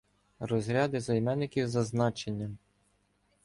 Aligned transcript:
Розряди 0.39 0.99
займенників 0.99 1.67
за 1.67 1.83
значенням 1.83 2.57